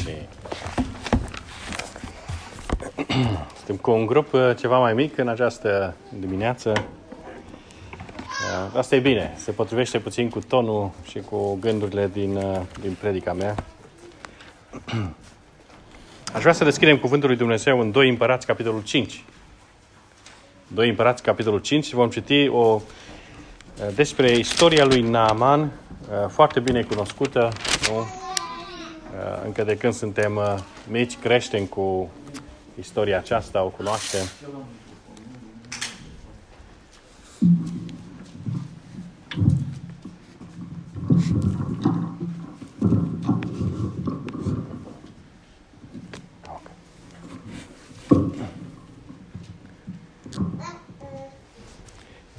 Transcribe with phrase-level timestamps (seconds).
[0.00, 0.08] Și...
[3.56, 6.70] Suntem cu un grup uh, ceva mai mic în această dimineață.
[6.70, 12.96] Uh, Asta e bine, se potrivește puțin cu tonul și cu gândurile din, uh, din
[13.00, 13.54] predica mea.
[16.34, 19.24] Aș vrea să deschidem Cuvântul lui Dumnezeu în 2 Împărați, capitolul 5.
[20.66, 22.80] 2 Împărați, capitolul 5 și vom citi o,
[23.94, 25.70] despre istoria lui Naaman,
[26.28, 27.48] foarte bine cunoscută,
[27.88, 28.19] nu?
[29.44, 30.40] Încă de când suntem
[30.88, 32.10] mici, creștem cu
[32.78, 34.24] istoria aceasta, o cunoaștem.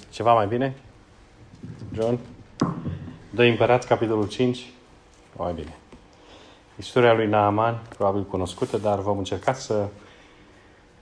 [0.09, 0.75] Ceva mai bine?
[1.93, 2.19] John?
[3.29, 4.65] Doi împărați, capitolul 5.
[5.37, 5.75] Mai bine.
[6.81, 9.87] Istoria lui Naaman, probabil cunoscută, dar vom încerca să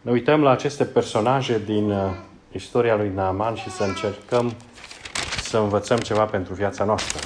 [0.02, 2.12] ne uităm la aceste personaje din uh,
[2.52, 4.54] istoria lui Naaman și să încercăm
[5.42, 7.20] să învățăm ceva pentru viața noastră.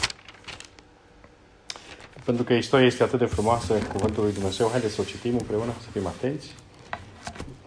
[2.25, 5.71] Pentru că istoria este atât de frumoasă, cuvântul lui Dumnezeu, haideți să o citim împreună,
[5.81, 6.55] să fim atenți.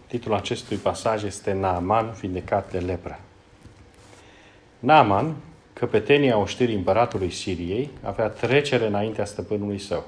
[0.07, 3.19] Titlul acestui pasaj este Naaman, vindecat de lepră.
[4.79, 5.35] Naaman,
[5.73, 10.03] căpetenia oștirii împăratului Siriei, avea trecere înaintea stăpânului său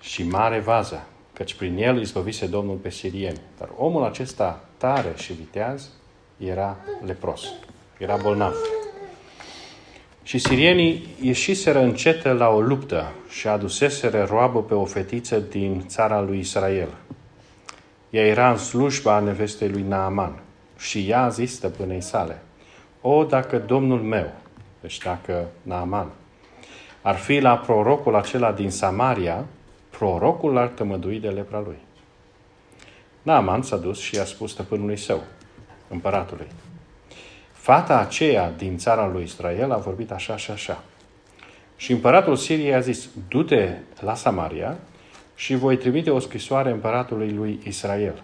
[0.00, 3.40] și mare vază, căci prin el izbăvise Domnul pe sirieni.
[3.58, 5.88] Dar omul acesta tare și viteaz
[6.38, 7.42] era lepros,
[7.98, 8.54] era bolnav.
[10.22, 16.20] Și sirienii ieșiseră încetă la o luptă și aduseseră roabă pe o fetiță din țara
[16.20, 16.88] lui Israel.
[18.10, 20.40] Ea era în slujba nevestei lui Naaman
[20.78, 22.42] și ea a zis stăpânei sale,
[23.00, 24.32] O, dacă Domnul meu,
[24.80, 26.10] deci dacă Naaman,
[27.02, 29.44] ar fi la prorocul acela din Samaria,
[29.98, 31.78] prorocul l-ar tămădui de lepra lui.
[33.22, 35.22] Naaman s-a dus și i-a spus stăpânului său,
[35.88, 36.46] împăratului,
[37.52, 40.82] Fata aceea din țara lui Israel a vorbit așa și așa.
[41.76, 44.78] Și împăratul Siriei a zis, du-te la Samaria
[45.34, 48.22] și voi trimite o scrisoare împăratului lui Israel.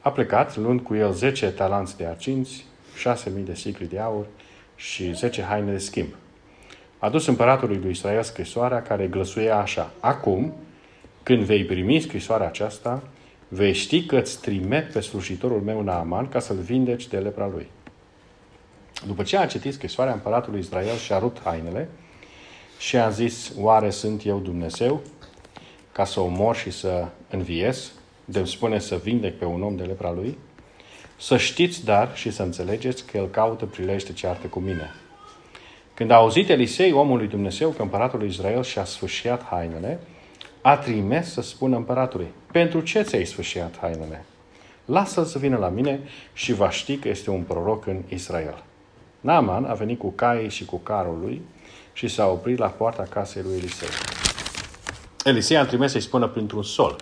[0.00, 2.64] A plecat, luând cu el 10 talanți de arcinți,
[3.14, 4.26] 6.000 de sicli de aur
[4.74, 6.14] și 10 haine de schimb.
[6.98, 9.92] A dus împăratului lui Israel scrisoarea care glăsuia așa.
[10.00, 10.52] Acum,
[11.22, 13.02] când vei primi scrisoarea aceasta,
[13.48, 17.66] vei ști că îți trimet pe slujitorul meu Naaman ca să-l vindeci de lepra lui.
[19.06, 21.88] După ce a citit scrisoarea împăratului Israel și a rupt hainele
[22.78, 25.02] și a zis, oare sunt eu Dumnezeu
[25.92, 27.92] ca să omor și să înviez,
[28.24, 30.38] de spune să vindec pe un om de lepra lui?
[31.18, 34.90] Să știți, dar, și să înțelegeți că el caută prilej de ceartă cu mine.
[35.96, 40.00] Când a auzit Elisei, omul lui Dumnezeu, că împăratul lui Israel și-a sfârșit hainele,
[40.60, 44.24] a trimis să spună împăratului, pentru ce ți-ai sfârșit hainele?
[44.84, 46.00] Lasă-l să vină la mine
[46.32, 48.62] și va ști că este un proroc în Israel.
[49.20, 51.42] Naaman a venit cu caii și cu carul lui
[51.92, 53.88] și s-a oprit la poarta casei lui Elisei.
[55.24, 56.96] Elisei a trimis să-i spună printr-un sol,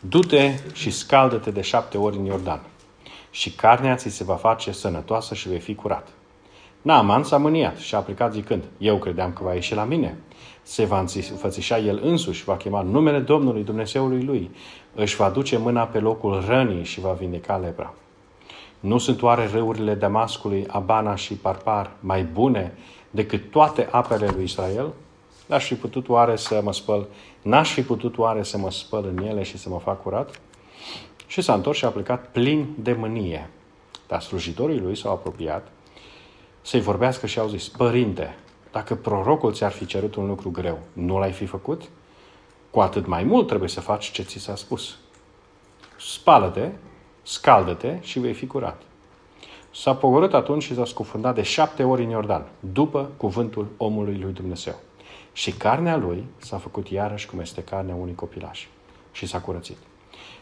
[0.00, 2.60] Du-te și scaldă-te de șapte ori în Iordan
[3.30, 6.08] și carnea ți se va face sănătoasă și vei fi curat.
[6.82, 10.18] Naaman s-a mâniat și a aplicat zicând, eu credeam că va ieși la mine.
[10.62, 14.50] Se va înfățișa el însuși, va chema numele Domnului Dumnezeului lui,
[14.94, 17.94] își va duce mâna pe locul rănii și va vindeca lepra.
[18.80, 22.74] Nu sunt oare râurile Damascului, Abana și Parpar mai bune
[23.10, 24.92] decât toate apele lui Israel?
[25.46, 27.06] N-aș fi putut oare să mă spăl,
[27.42, 30.40] n-aș fi putut oare să mă spăl în ele și să mă fac curat?
[31.26, 33.50] Și s-a întors și a plecat plin de mânie.
[34.06, 35.68] Dar slujitorii lui s-au apropiat
[36.70, 38.36] să-i vorbească și au zis, Părinte,
[38.72, 41.82] dacă prorocul ți-ar fi cerut un lucru greu, nu l-ai fi făcut?
[42.70, 44.98] Cu atât mai mult trebuie să faci ce ți s-a spus.
[45.98, 46.68] Spală-te,
[47.22, 48.82] scaldă-te și vei fi curat.
[49.74, 54.32] S-a pogorât atunci și s-a scufundat de șapte ori în Iordan, după cuvântul omului lui
[54.32, 54.74] Dumnezeu.
[55.32, 58.66] Și carnea lui s-a făcut iarăși cum este carnea unui copilaș.
[59.12, 59.78] Și s-a curățit.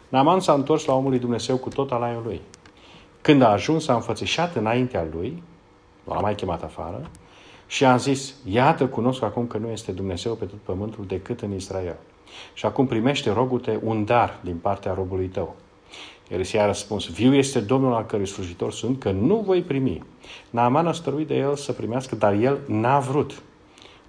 [0.08, 2.40] Naaman s-a întors la omul lui Dumnezeu cu tot alaiul lui.
[3.20, 5.42] Când a ajuns, s-a înfățișat înaintea lui,
[6.14, 7.10] l-a mai chemat afară,
[7.66, 11.54] și a zis, iată, cunosc acum că nu este Dumnezeu pe tot pământul decât în
[11.54, 11.96] Israel.
[12.54, 15.56] Și acum primește, rogute, un dar din partea robului tău.
[16.28, 20.04] Elisei a răspuns, viu este Domnul al cărui slujitor sunt, că nu voi primi.
[20.50, 23.42] Naaman a stăruit de el să primească, dar el n-a vrut.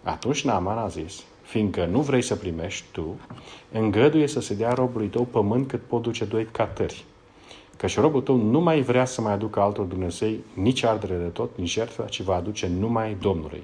[0.04, 3.20] Atunci Naaman a zis, fiindcă nu vrei să primești tu,
[3.72, 7.06] îngăduie să se dea robului tău pământ cât pot duce doi catări.
[7.80, 11.50] Căci robul tău nu mai vrea să mai aducă altul Dumnezeu nici ardere de tot,
[11.58, 13.64] nici jertfă, ci va aduce numai Domnului.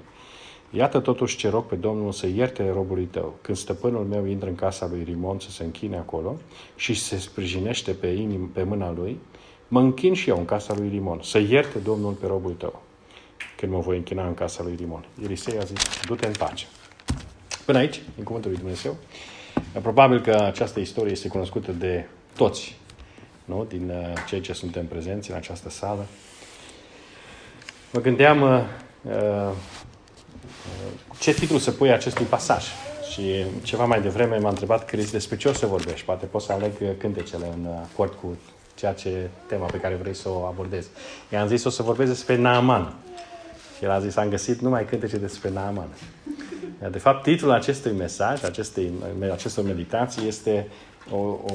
[0.70, 3.34] Iată totuși ce rog pe Domnul să ierte robului tău.
[3.40, 6.36] Când stăpânul meu intră în casa lui Rimon să se închine acolo
[6.76, 9.18] și se sprijinește pe, inim, pe mâna lui,
[9.68, 12.82] mă închin și eu în casa lui Rimon, să ierte Domnul pe robul tău.
[13.56, 15.04] Când mă voi închina în casa lui Rimon.
[15.24, 15.76] Elisei a zis,
[16.06, 16.66] du-te în pace.
[17.64, 18.96] Până aici, în cuvântul lui Dumnezeu.
[19.82, 22.76] Probabil că această istorie este cunoscută de toți,
[23.46, 23.64] nu?
[23.68, 26.06] din uh, cei ce suntem prezenți în această sală.
[27.92, 28.62] Mă gândeam uh,
[29.02, 29.52] uh,
[31.18, 32.64] ce titlu să pui acestui pasaj.
[33.12, 36.04] Și ceva mai devreme m-a întrebat Cris despre ce o să vorbești.
[36.04, 38.36] Poate pot să aleg cântecele în acord cu
[38.74, 40.88] ceea ce tema pe care vrei să o abordezi.
[41.32, 42.94] I-am zis o să vorbesc despre Naaman.
[43.76, 45.88] Și el a zis, am găsit numai cântece despre Naaman.
[46.90, 48.92] De fapt, titlul acestui mesaj, acestei,
[49.32, 50.66] acestor meditații, este
[51.10, 51.52] o, o,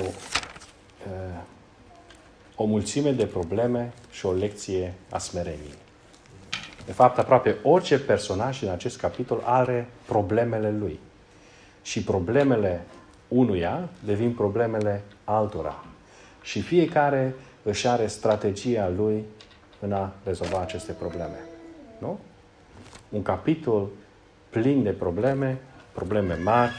[2.61, 5.79] o mulțime de probleme și o lecție a smereniei.
[6.85, 10.99] De fapt, aproape orice personaj din acest capitol are problemele lui.
[11.81, 12.81] Și problemele
[13.27, 15.83] unuia devin problemele altora.
[16.41, 19.23] Și fiecare își are strategia lui
[19.79, 21.39] în a rezolva aceste probleme.
[21.97, 22.19] Nu?
[23.09, 23.89] Un capitol
[24.49, 25.61] plin de probleme,
[25.91, 26.73] probleme mari,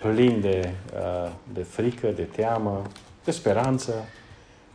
[0.00, 2.82] plin de, uh, de frică, de teamă,
[3.24, 3.92] de speranță,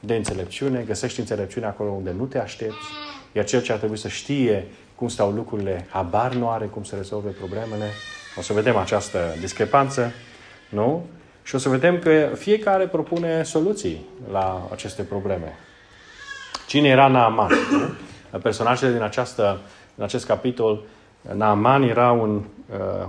[0.05, 0.83] de înțelepciune.
[0.87, 2.87] Găsești înțelepciune acolo unde nu te aștepți.
[3.31, 6.95] Iar cel ce ar trebui să știe cum stau lucrurile, habar nu are cum să
[6.95, 7.85] rezolve problemele.
[8.37, 10.11] O să vedem această discrepanță,
[10.69, 11.05] nu?
[11.43, 15.57] Și o să vedem că fiecare propune soluții la aceste probleme.
[16.67, 17.51] Cine era Naaman?
[18.31, 18.39] Nu?
[18.39, 19.59] Personajele din, această,
[19.95, 20.83] din acest capitol,
[21.33, 23.07] Naaman era un, uh,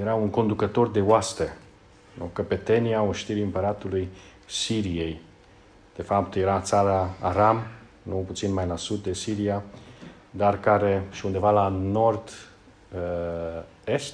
[0.00, 1.56] era un conducător de oaste.
[2.14, 2.30] Nu?
[2.32, 4.08] Căpetenia oștirii împăratului
[4.46, 5.20] Siriei.
[5.98, 7.62] De fapt, era țara Aram,
[8.02, 9.62] nu puțin mai la sud de Siria,
[10.30, 12.34] dar care și undeva la nord-est,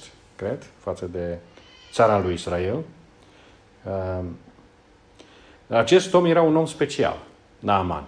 [0.03, 1.37] uh, cred, față de
[1.91, 2.83] țara lui Israel.
[3.83, 4.25] Uh,
[5.67, 7.17] acest om era un om special,
[7.59, 8.07] Naaman.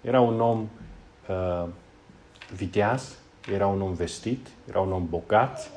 [0.00, 0.68] Era un om
[1.28, 1.68] uh,
[2.54, 3.16] viteaz,
[3.52, 5.70] era un om vestit, era un om bogat,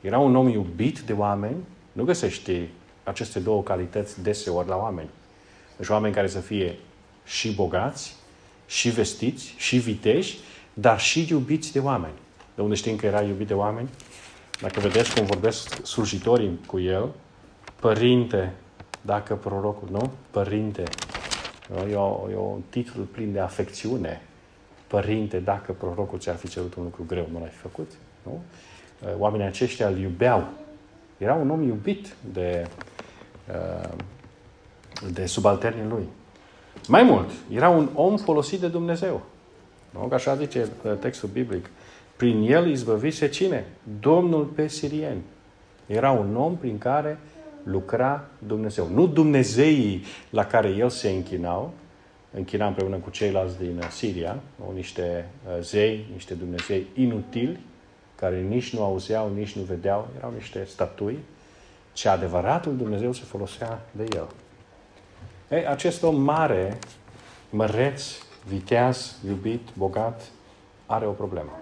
[0.00, 1.56] era un om iubit de oameni.
[1.92, 2.68] Nu găsești
[3.04, 5.08] aceste două calități deseori la oameni.
[5.78, 6.78] Deci oameni care să fie
[7.24, 8.16] și bogați,
[8.66, 10.38] și vestiți, și viteși,
[10.74, 12.14] dar și iubiți de oameni.
[12.54, 13.88] De unde știm că era iubit de oameni?
[14.60, 17.08] Dacă vedeți cum vorbesc slujitorii cu el,
[17.80, 18.52] părinte,
[19.00, 20.10] dacă prorocul, nu?
[20.30, 20.82] Părinte.
[21.90, 24.22] E, o, e un titlu plin de afecțiune.
[24.86, 27.90] Părinte, dacă prorocul ți-ar fi cerut un lucru greu, nu l-ai fi făcut?
[28.22, 28.42] Nu?
[29.18, 30.48] Oamenii aceștia îl iubeau.
[31.18, 32.68] Era un om iubit de,
[35.12, 36.08] de subalternii lui.
[36.88, 39.22] Mai mult, era un om folosit de Dumnezeu.
[39.90, 40.00] Nu?
[40.00, 41.70] Că așa zice uh, textul biblic.
[42.16, 43.66] Prin el izbăvise cine?
[44.00, 45.22] Domnul pe sirieni.
[45.86, 47.18] Era un om prin care
[47.62, 48.88] lucra Dumnezeu.
[48.94, 51.72] Nu Dumnezeii la care el se închinau,
[52.30, 54.72] închina împreună cu ceilalți din uh, Siria, nu?
[54.74, 57.58] niște uh, zei, niște Dumnezei inutili,
[58.14, 61.18] care nici nu auzeau, nici nu vedeau, erau niște statui,
[61.92, 64.26] ci adevăratul Dumnezeu se folosea de el.
[65.50, 66.78] Ei, acest om mare,
[67.50, 68.02] măreț,
[68.46, 70.22] viteaz, iubit, bogat,
[70.86, 71.58] are o problemă.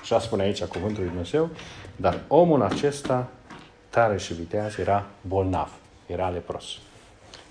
[0.00, 1.48] Așa spune aici cuvântul lui Dumnezeu,
[1.96, 3.28] dar omul acesta,
[3.90, 5.72] tare și viteaz, era bolnav,
[6.06, 6.64] era lepros.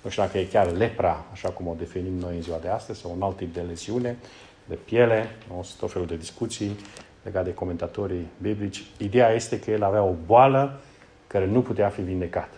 [0.01, 3.00] Nu știu dacă e chiar lepra, așa cum o definim noi în ziua de astăzi,
[3.00, 4.17] sau un alt tip de leziune,
[4.65, 5.67] de piele, nu?
[5.79, 6.75] tot felul de discuții
[7.24, 8.83] legate de comentatorii biblici.
[8.97, 10.79] Ideea este că el avea o boală
[11.27, 12.57] care nu putea fi vindecată.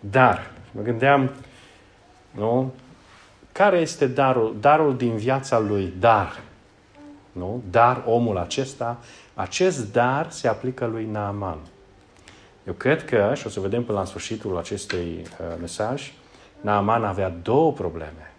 [0.00, 1.30] Dar Mă gândeam,
[2.30, 2.72] nu?
[3.52, 5.92] Care este darul, darul din viața lui?
[5.98, 6.40] Dar.
[7.32, 7.62] Nu?
[7.70, 8.98] Dar omul acesta,
[9.34, 11.58] acest dar se aplică lui Naaman.
[12.66, 16.12] Eu cred că, și o să vedem până la sfârșitul acestui uh, mesaj,
[16.60, 18.32] Naaman avea două probleme.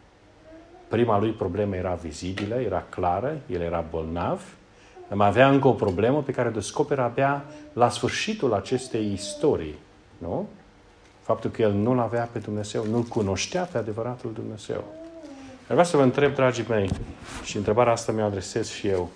[0.88, 4.42] Prima lui problemă era vizibilă, era clară, el era bolnav,
[5.10, 9.76] mai avea încă o problemă pe care o descoperă abia la sfârșitul acestei istorii.
[10.18, 10.48] Nu?
[11.24, 14.84] Faptul că el nu-L avea pe Dumnezeu, nu-L cunoștea pe adevăratul Dumnezeu.
[15.68, 16.90] Vreau să vă întreb, dragii mei,
[17.44, 19.10] și întrebarea asta mi-o adresez și eu.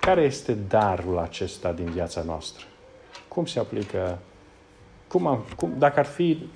[0.00, 2.64] Care este darul acesta din viața noastră?
[3.28, 4.18] Cum se aplică?
[5.08, 6.48] Cum am, cum, dacă ar fi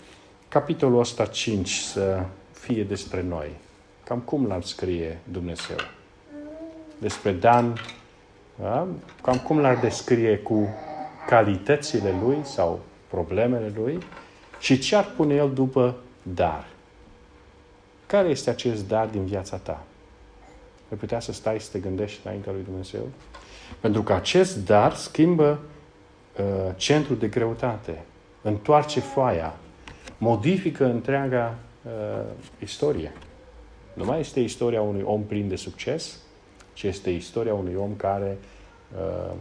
[0.49, 3.51] capitolul ăsta 5 să fie despre noi,
[4.05, 5.77] cam cum l-ar scrie Dumnezeu?
[6.99, 7.81] Despre Dan,
[8.61, 8.87] da?
[9.23, 10.69] cam cum l-ar descrie cu
[11.27, 13.99] calitățile lui sau problemele lui?
[14.65, 16.67] Și ce ar pune el după dar?
[18.07, 19.85] Care este acest dar din viața ta?
[20.91, 23.09] Ai putea să stai să te gândești înaintea lui Dumnezeu?
[23.81, 25.59] Pentru că acest dar schimbă
[26.39, 28.05] uh, centrul de greutate,
[28.43, 29.57] întoarce foaia,
[30.19, 32.25] modifică întreaga uh,
[32.59, 33.13] istorie.
[33.95, 36.19] Nu mai este istoria unui om plin de succes,
[36.73, 38.39] ci este istoria unui om care
[38.97, 39.35] uh,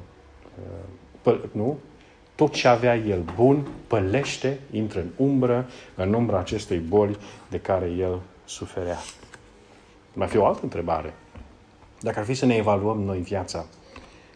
[1.25, 1.79] uh, nu,
[2.43, 7.17] tot ce avea el bun pălește, intră în umbră, în umbra acestei boli
[7.49, 8.97] de care el suferea.
[10.13, 11.13] Mai fi o altă întrebare.
[11.99, 13.65] Dacă ar fi să ne evaluăm noi viața,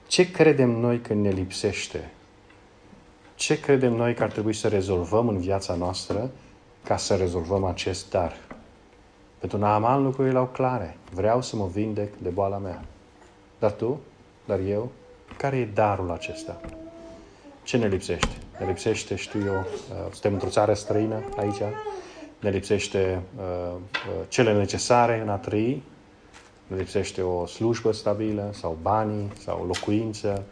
[0.07, 2.11] ce credem noi că ne lipsește?
[3.35, 6.31] Ce credem noi că ar trebui să rezolvăm în viața noastră
[6.83, 8.37] ca să rezolvăm acest dar?
[9.39, 10.97] Pentru Naaman lucrurile erau clare.
[11.13, 12.85] Vreau să mă vindec de boala mea.
[13.59, 13.99] Dar tu,
[14.45, 14.91] dar eu,
[15.37, 16.61] care e darul acesta?
[17.67, 18.37] Ce ne lipsește?
[18.59, 21.61] Ne lipsește, știu eu, uh, suntem într-o țară străină aici,
[22.39, 23.43] ne lipsește uh,
[23.73, 25.83] uh, cele necesare în a trăi,
[26.67, 30.43] ne lipsește o slujbă stabilă, sau banii, sau locuință,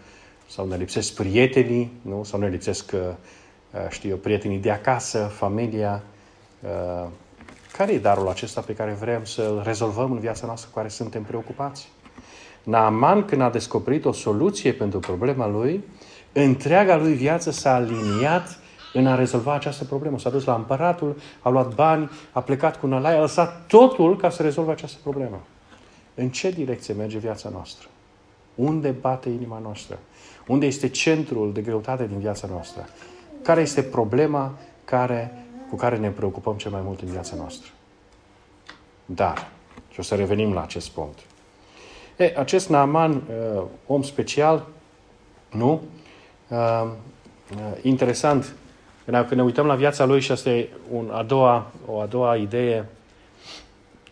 [0.50, 2.24] sau ne lipsesc prietenii, nu?
[2.24, 3.00] sau ne lipsesc, uh,
[3.89, 6.03] știu eu, prietenii de acasă, familia.
[6.60, 7.07] Uh,
[7.72, 11.24] care e darul acesta pe care vrem să-l rezolvăm în viața noastră cu care suntem
[11.24, 11.89] preocupați?
[12.65, 15.84] Naaman, când a descoperit o soluție pentru problema lui,
[16.34, 18.60] întreaga lui viață s-a aliniat
[18.93, 20.19] în a rezolva această problemă.
[20.19, 24.29] S-a dus la împăratul, a luat bani, a plecat cu nălai, a lăsat totul ca
[24.29, 25.41] să rezolve această problemă.
[26.15, 27.88] În ce direcție merge viața noastră?
[28.55, 30.00] Unde bate inima noastră?
[30.48, 32.86] Unde este centrul de greutate din viața noastră?
[33.41, 34.53] Care este problema
[34.86, 37.72] care, cu care ne preocupăm cel mai mult în viața noastră?
[39.05, 39.51] Dar,
[39.89, 41.19] și o să revenim la acest punct.
[42.17, 44.67] E, acest Naaman, uh, om special,
[45.51, 45.81] nu?
[46.48, 46.57] Uh,
[47.51, 48.55] uh, interesant,
[49.05, 52.36] când ne uităm la viața lui, și asta e un, a doua, o a doua
[52.36, 52.86] idee,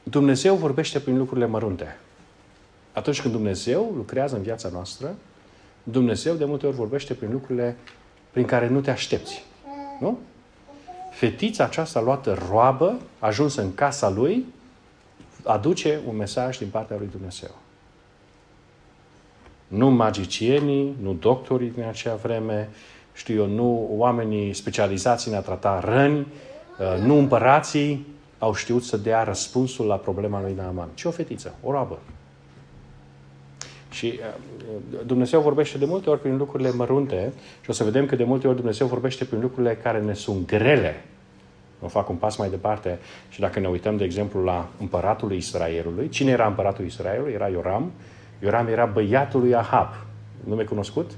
[0.03, 1.98] Dumnezeu vorbește prin lucrurile mărunte.
[2.91, 5.15] Atunci când Dumnezeu lucrează în viața noastră,
[5.83, 7.77] Dumnezeu de multe ori vorbește prin lucrurile
[8.31, 9.43] prin care nu te aștepți.
[10.00, 10.19] Nu?
[11.12, 14.45] Fetița aceasta luată roabă, ajunsă în casa lui,
[15.43, 17.55] aduce un mesaj din partea lui Dumnezeu.
[19.75, 22.69] Nu magicienii, nu doctorii din acea vreme,
[23.13, 28.07] știu eu, nu oamenii specializați în a trata răni, uh, nu împărații
[28.39, 31.99] au știut să dea răspunsul la problema lui Naaman, ci o fetiță, o roabă.
[33.89, 38.15] Și uh, Dumnezeu vorbește de multe ori prin lucrurile mărunte și o să vedem că
[38.15, 41.03] de multe ori Dumnezeu vorbește prin lucrurile care ne sunt grele.
[41.81, 42.99] O fac un pas mai departe
[43.29, 47.33] și dacă ne uităm, de exemplu, la împăratul Israelului, cine era împăratul Israelului?
[47.33, 47.91] Era Ioram.
[48.39, 49.93] Ioram era băiatul lui Ahab.
[50.43, 51.11] Nume cunoscut?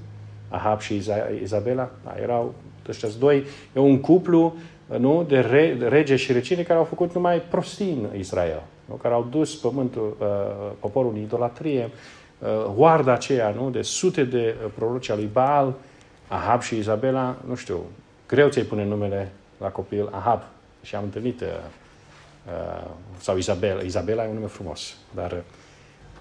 [0.49, 1.01] Ahab și
[1.41, 1.89] Izabela.
[2.03, 2.53] Da, erau
[2.89, 3.45] ăștia doi.
[3.75, 4.55] E un cuplu
[4.97, 5.25] nu?
[5.27, 8.61] de, re, de rege și regine care au făcut numai prostii în Israel.
[8.85, 8.95] Nu?
[8.95, 10.27] Care au dus pământul, uh,
[10.79, 11.89] poporul în idolatrie,
[12.39, 13.69] uh, hoarda aceea nu?
[13.69, 15.73] de sute de uh, proroci al lui Baal,
[16.27, 17.79] Ahab și Izabela, nu știu,
[18.27, 20.41] greu ți-ai pune numele la copil Ahab.
[20.81, 21.47] Și am întâlnit, uh,
[22.45, 25.37] uh, sau Izabela, Izabela e un nume frumos, dar uh,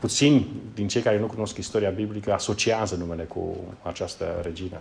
[0.04, 4.80] puțini din cei care nu cunosc istoria biblică asociază numele cu această regină.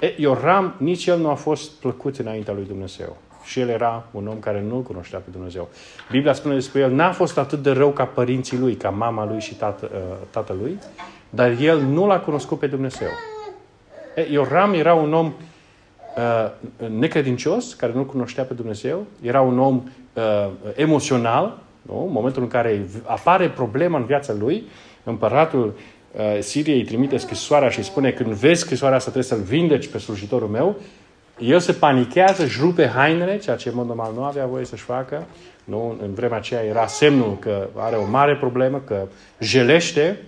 [0.00, 3.16] E, Ioram, nici el nu a fost plăcut înaintea lui Dumnezeu.
[3.44, 5.68] Și el era un om care nu cunoștea pe Dumnezeu.
[6.10, 9.40] Biblia spune despre el, n-a fost atât de rău ca părinții lui, ca mama lui
[9.40, 10.78] și tată, uh, tatălui,
[11.30, 13.08] dar el nu l-a cunoscut pe Dumnezeu.
[14.16, 19.82] E, Ioram era un om uh, necredincios, care nu cunoștea pe Dumnezeu, era un om
[20.12, 22.04] uh, emoțional, nu?
[22.06, 24.64] în momentul în care apare problema în viața lui,
[25.04, 25.74] împăratul
[26.12, 29.98] uh, Siriei îi trimite scrisoarea și spune când vezi scrisoarea asta trebuie să-l vindeci pe
[29.98, 30.76] slujitorul meu,
[31.38, 34.82] el se panichează, își rupe hainele, ceea ce în mod normal nu avea voie să-și
[34.82, 35.26] facă.
[35.64, 35.96] Nu?
[36.02, 39.06] În vremea aceea era semnul că are o mare problemă, că
[39.40, 40.18] jelește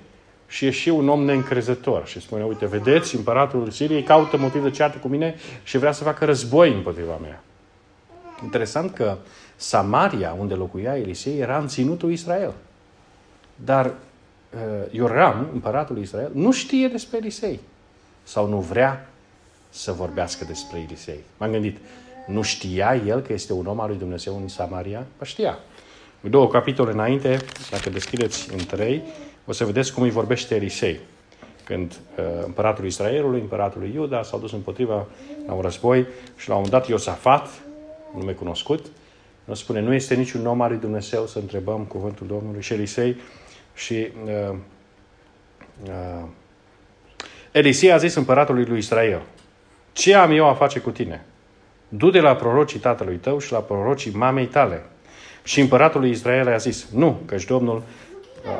[0.46, 2.06] și e și un om neîncrezător.
[2.06, 6.04] Și spune, uite, vedeți, împăratul Siriei caută motiv de ceartă cu mine și vrea să
[6.04, 7.42] facă război împotriva mea.
[8.42, 9.16] Interesant că
[9.56, 12.52] Samaria, unde locuia Elisei, era în ținutul Israel.
[13.56, 13.90] Dar uh,
[14.90, 17.60] Ioram, împăratul Israel, nu știe despre Elisei.
[18.22, 19.08] Sau nu vrea
[19.70, 21.20] să vorbească despre Elisei.
[21.36, 21.76] M-am gândit,
[22.26, 25.06] nu știa el că este un om al lui Dumnezeu în Samaria?
[25.16, 25.58] Păi știa.
[26.20, 27.38] Două capitole înainte,
[27.70, 29.02] dacă deschideți în trei,
[29.46, 31.00] o să vedeți cum îi vorbește Elisei.
[31.64, 35.06] Când uh, împăratul Israelului, împăratul lui Iuda s-au dus împotriva
[35.46, 36.06] la un război
[36.36, 37.48] și la un dat Iosafat,
[38.14, 38.86] un nume cunoscut,
[39.44, 43.16] nu spune, nu este niciun om al lui Dumnezeu să întrebăm cuvântul Domnului și Elisei
[43.74, 44.56] și uh,
[45.84, 46.26] uh,
[47.52, 49.22] Elisei a zis împăratului lui Israel,
[49.92, 51.24] ce am eu a face cu tine?
[51.88, 54.82] Du-te la prorocii tatălui tău și la prorocii mamei tale.
[55.42, 57.82] Și împăratul lui Israel a zis, nu, căci Domnul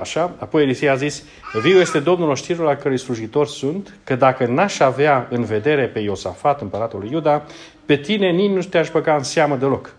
[0.01, 0.35] Așa?
[0.39, 1.25] Apoi Elisei a zis,
[1.63, 5.99] viu este Domnul oștirilor la cărui slujitor sunt, că dacă n-aș avea în vedere pe
[5.99, 7.45] Iosafat, împăratul lui Iuda,
[7.87, 9.95] pe tine nici nu te-aș băga în seamă deloc.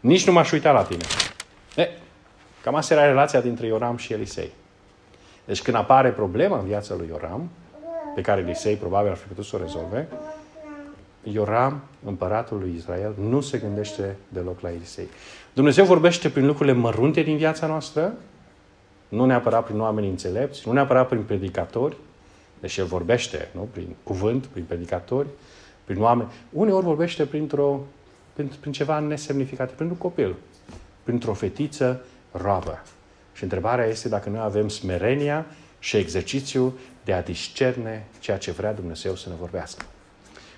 [0.00, 1.04] Nici nu m-aș uita la tine.
[1.76, 1.88] E,
[2.62, 4.50] cam asta era relația dintre Ioram și Elisei.
[5.44, 7.50] Deci când apare problema în viața lui Ioram,
[8.14, 10.08] pe care Elisei probabil ar fi putut să o rezolve,
[11.22, 15.08] Ioram, împăratul lui Israel, nu se gândește deloc la Elisei.
[15.52, 18.12] Dumnezeu vorbește prin lucrurile mărunte din viața noastră,
[19.08, 21.96] nu neapărat prin oameni înțelepți, nu neapărat prin predicatori,
[22.60, 23.68] deși El vorbește, nu?
[23.72, 25.26] prin cuvânt, prin predicatori,
[25.84, 26.30] prin oameni.
[26.52, 27.80] Uneori vorbește printr-o,
[28.40, 30.34] prin, prin ceva nesemnificativ, printr-un copil,
[31.02, 32.82] printr-o fetiță roabă.
[33.32, 35.46] Și întrebarea este dacă noi avem smerenia
[35.78, 36.72] și exercițiul
[37.04, 39.84] de a discerne ceea ce vrea Dumnezeu să ne vorbească.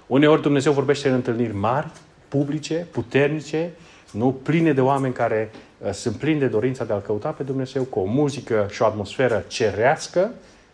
[0.07, 1.91] Uneori Dumnezeu vorbește în întâlniri mari,
[2.29, 3.71] publice, puternice,
[4.11, 7.85] nu pline de oameni care uh, sunt plini de dorința de a-L căuta pe Dumnezeu,
[7.85, 10.31] cu o muzică și o atmosferă cerească,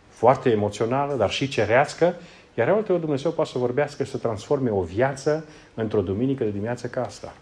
[0.09, 2.15] foarte emoțională, dar și cerească,
[2.59, 6.49] iar alte ori Dumnezeu poate să vorbească și să transforme o viață într-o duminică de
[6.49, 7.33] dimineață ca asta.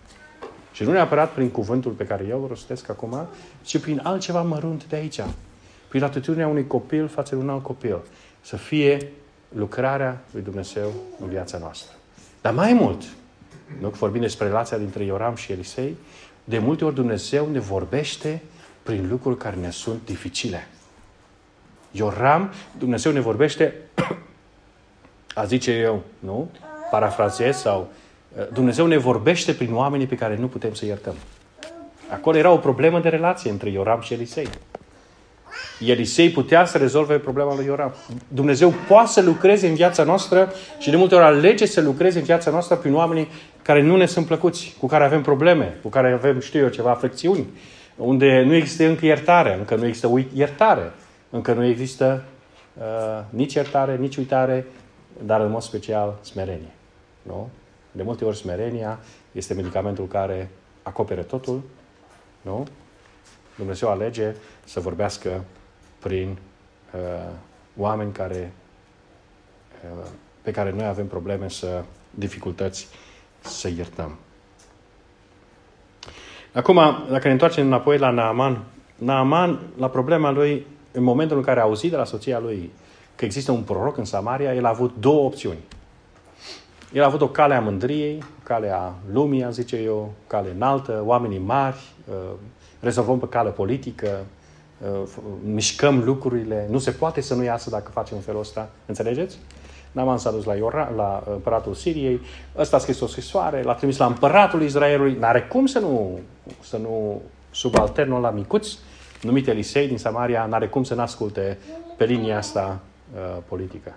[0.71, 3.27] Și nu neapărat prin cuvântul pe care eu îl rostesc acum,
[3.62, 5.21] ci prin altceva mărunt de aici.
[5.88, 7.97] Prin atitudinea unui copil față de un alt copil.
[8.41, 9.12] Să fie
[9.55, 11.95] lucrarea lui Dumnezeu în viața noastră.
[12.41, 13.01] Dar mai mult,
[13.79, 15.95] nu vorbim despre relația dintre Ioram și Elisei,
[16.43, 18.41] de multe ori Dumnezeu ne vorbește
[18.83, 20.67] prin lucruri care ne sunt dificile.
[21.91, 23.74] Ioram, Dumnezeu ne vorbește,
[25.38, 26.50] a zice eu, nu?
[26.91, 27.89] Parafrazez sau
[28.53, 31.13] Dumnezeu ne vorbește prin oamenii pe care nu putem să iertăm.
[32.10, 34.48] Acolo era o problemă de relație între Ioram și Elisei.
[35.79, 37.94] Elisei putea să rezolve problema lui Ioram.
[38.27, 42.24] Dumnezeu poate să lucreze în viața noastră și de multe ori alege să lucreze în
[42.24, 43.27] viața noastră prin oamenii
[43.62, 46.91] care nu ne sunt plăcuți, cu care avem probleme, cu care avem, știu eu, ceva
[46.91, 47.46] afecțiuni,
[47.96, 50.91] unde nu există încă iertare, încă nu există iertare,
[51.29, 52.24] încă nu există
[52.77, 52.84] uh,
[53.29, 54.65] nici iertare, nici uitare,
[55.25, 56.74] dar în mod special smerenie.
[57.21, 57.50] Nu?
[57.91, 59.00] De multe ori smerenia
[59.31, 60.50] este medicamentul care
[60.83, 61.62] acopere totul,
[62.41, 62.67] nu?
[63.56, 65.43] Dumnezeu alege să vorbească
[65.99, 66.38] prin
[66.93, 67.32] uh,
[67.77, 68.53] oameni care,
[69.84, 70.08] uh,
[70.41, 72.88] pe care noi avem probleme să, dificultăți
[73.39, 74.17] să iertăm.
[76.53, 78.63] Acum, dacă ne întoarcem înapoi la Naaman,
[78.95, 82.71] Naaman, la problema lui, în momentul în care a auzit de la soția lui
[83.17, 85.58] că există un proroc în Samaria, el a avut două opțiuni.
[86.93, 91.38] El a avut o cale a mândriei, calea lumii, a zice eu, cale înaltă, oamenii
[91.38, 91.77] mari,
[92.10, 92.15] uh,
[92.80, 94.25] rezolvăm pe cale politică,
[95.01, 95.10] uh,
[95.43, 96.67] mișcăm lucrurile.
[96.69, 98.69] Nu se poate să nu iasă dacă facem în felul ăsta.
[98.86, 99.38] Înțelegeți?
[99.91, 102.21] Naman s-a dus la, Iora, la împăratul Siriei,
[102.58, 106.19] ăsta a scris o scrisoare, l-a trimis la împăratul Israelului, n-are cum să nu,
[106.62, 108.67] să nu subalternul la micuț,
[109.21, 111.58] numit Elisei din Samaria, n-are cum să nu asculte
[111.97, 112.80] pe linia asta
[113.15, 113.96] uh, politică.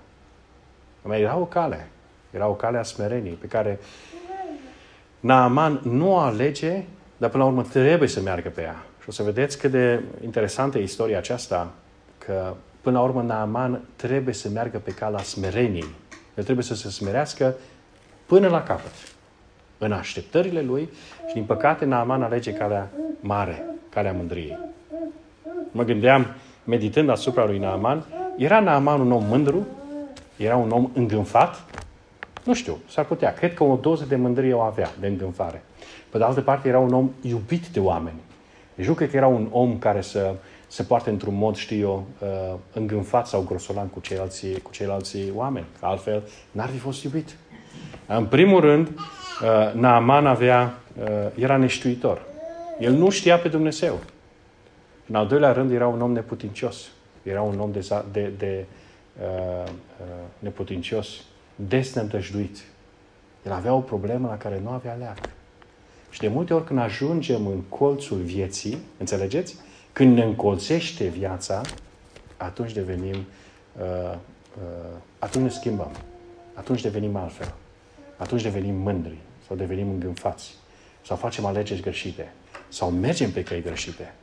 [1.03, 1.89] Mai era o cale,
[2.31, 3.79] era o cale a smereniei pe care
[5.21, 6.85] Naaman nu o alege
[7.21, 8.83] dar până la urmă trebuie să meargă pe ea.
[9.03, 11.73] Și o să vedeți cât de interesantă e istoria aceasta,
[12.19, 15.95] că până la urmă Naaman trebuie să meargă pe calea smereniei.
[16.37, 17.55] El trebuie să se smerească
[18.27, 18.93] până la capăt.
[19.79, 20.89] În așteptările lui
[21.27, 24.59] și din păcate Naaman alege calea mare, calea mândriei.
[25.71, 26.27] Mă gândeam,
[26.65, 28.07] meditând asupra lui Naaman,
[28.41, 29.67] era Naaman un om mândru?
[30.37, 31.65] Era un om îngânfat?
[32.45, 33.35] Nu știu, s-ar putea.
[33.35, 35.63] Cred că o doză de mândrie o avea, de îngânfare.
[36.11, 38.21] Pe de altă parte, era un om iubit de oameni.
[38.75, 40.35] Deci nu cred că era un om care să
[40.67, 45.67] se poarte într-un mod, știu eu, uh, îngânfat sau grosolan cu ceilalți, cu ceilalți oameni.
[45.81, 47.37] Că altfel, n-ar fi fost iubit.
[48.07, 52.23] În primul rând, uh, Naaman avea, uh, era neștiuitor.
[52.79, 53.99] El nu știa pe Dumnezeu.
[55.07, 56.91] În al doilea rând, era un om neputincios.
[57.23, 58.65] Era un om de, de, de
[59.21, 60.07] uh, uh,
[60.39, 61.09] neputincios,
[61.55, 62.59] desnădăjduit.
[63.47, 65.19] El avea o problemă la care nu avea leac.
[66.11, 69.57] Și de multe ori când ajungem în colțul vieții, înțelegeți?
[69.93, 71.61] Când ne încolțește viața,
[72.37, 73.15] atunci devenim,
[73.81, 75.91] uh, uh, atunci ne schimbăm.
[76.55, 77.55] Atunci devenim altfel.
[78.17, 80.55] Atunci devenim mândri sau devenim îngânfați.
[81.07, 82.33] Sau facem alegeri greșite.
[82.69, 84.15] Sau mergem pe căi greșite.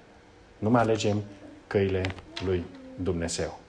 [0.58, 1.24] Nu mai alegem
[1.68, 2.02] căile
[2.46, 2.64] lui
[3.04, 3.60] Dumnezeu.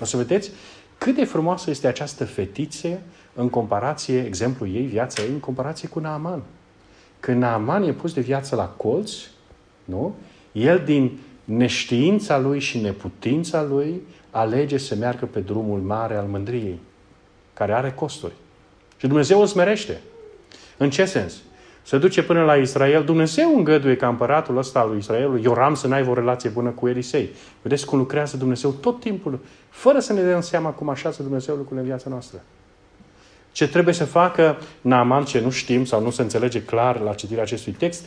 [0.00, 0.50] O să vedeți
[0.98, 3.00] cât de frumoasă este această fetiță
[3.34, 6.42] în comparație, exemplul ei, viața ei, în comparație cu Naaman.
[7.20, 9.12] Când Naaman e pus de viață la colț,
[9.84, 10.14] nu?
[10.52, 16.78] El din neștiința lui și neputința lui alege să meargă pe drumul mare al mândriei,
[17.54, 18.32] care are costuri.
[18.96, 20.00] Și Dumnezeu îl smerește.
[20.76, 21.34] În ce sens?
[21.88, 23.04] Se duce până la Israel.
[23.04, 26.88] Dumnezeu îngăduie ca împăratul ăsta al lui Israel, Ioram, să n-aibă o relație bună cu
[26.88, 27.30] Elisei.
[27.62, 31.80] Vedeți cum lucrează Dumnezeu tot timpul, fără să ne dăm seama cum așează Dumnezeu lucrurile
[31.80, 32.40] în viața noastră.
[33.52, 37.42] Ce trebuie să facă Naaman, ce nu știm sau nu se înțelege clar la citirea
[37.42, 38.04] acestui text,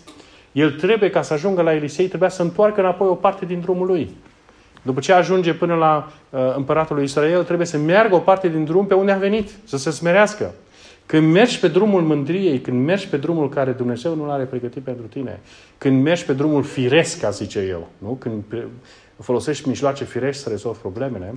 [0.52, 3.88] el trebuie, ca să ajungă la Elisei, trebuia să întoarcă înapoi o parte din drumul
[3.88, 4.15] lui.
[4.82, 8.63] După ce ajunge până la uh, împăratul lui Israel, trebuie să meargă o parte din
[8.63, 10.54] drum pe unde a venit, să se smerească.
[11.06, 15.06] Când mergi pe drumul mândriei, când mergi pe drumul care Dumnezeu nu l-are pregătit pentru
[15.06, 15.40] tine,
[15.78, 18.14] când mergi pe drumul firesc, ca zice eu, nu?
[18.14, 18.44] când
[19.20, 21.36] folosești mijloace firești să rezolvi problemele,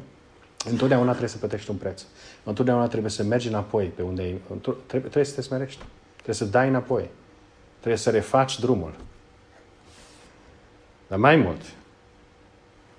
[0.71, 2.03] întotdeauna trebuie să plătești un preț.
[2.45, 5.83] Întotdeauna trebuie să mergi înapoi pe unde ai, trebuie, trebuie să te smerești.
[6.15, 7.11] Trebuie să dai înapoi.
[7.79, 8.95] Trebuie să refaci drumul.
[11.09, 11.61] Dar mai mult,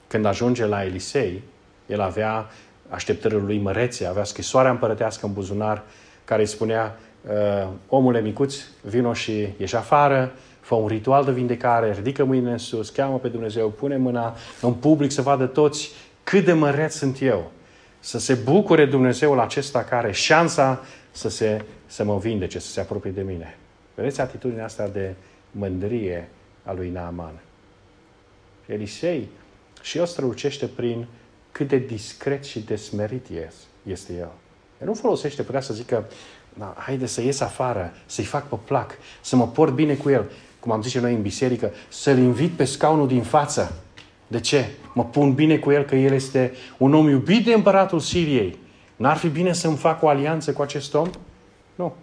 [0.07, 1.43] când ajunge la Elisei,
[1.85, 2.49] el avea
[2.89, 5.83] așteptările lui mărețe, avea scrisoarea împărătească în buzunar
[6.25, 11.93] care îi spunea uh, omule micuț, vino și ieși afară, fă un ritual de vindecare,
[11.93, 15.91] ridică mâinile în sus, cheamă pe Dumnezeu, pune mâna în public să vadă toți
[16.23, 17.51] cât de măreț sunt eu.
[17.99, 22.79] Să se bucure Dumnezeul acesta care are șansa să, se, să mă vindece, să se
[22.79, 23.57] apropie de mine.
[23.95, 25.13] Vedeți atitudinea asta de
[25.51, 26.29] mândrie
[26.63, 27.39] a lui Naaman.
[28.65, 29.27] Elisei
[29.81, 31.05] și el strălucește prin
[31.51, 33.25] cât de discret și de smerit
[33.83, 34.31] este el.
[34.81, 36.05] El nu folosește, putea să zică,
[36.53, 40.31] da, haide să ies afară, să-i fac pe plac, să mă port bine cu el,
[40.59, 43.75] cum am zis noi în biserică, să-l invit pe scaunul din față.
[44.27, 44.69] De ce?
[44.93, 48.57] Mă pun bine cu el că el este un om iubit de împăratul Siriei.
[48.95, 51.09] N-ar fi bine să-mi fac o alianță cu acest om?
[51.75, 51.95] Nu.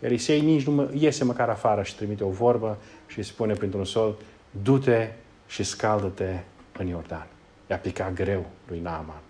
[0.00, 3.84] Elisei nici nu mă, iese măcar afară și trimite o vorbă și îi spune printr-un
[3.84, 4.16] sol,
[4.62, 5.08] du-te
[5.46, 6.38] și scaldă-te
[6.78, 7.26] în Iordan.
[7.70, 9.23] I-a picat greu lui Naaman.